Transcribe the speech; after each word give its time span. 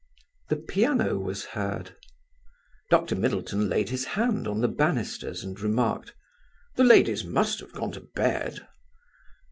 The 0.49 0.55
piano 0.55 1.19
was 1.19 1.45
heard. 1.45 1.95
Dr. 2.89 3.15
Middleton 3.15 3.69
laid 3.69 3.89
his 3.89 4.03
hand 4.17 4.47
on 4.47 4.61
the 4.61 4.67
banisters, 4.67 5.43
and 5.43 5.59
remarked: 5.61 6.15
"The 6.75 6.83
ladies 6.83 7.23
must 7.23 7.59
have 7.59 7.71
gone 7.71 7.91
to 7.91 7.99
bed?" 8.15 8.67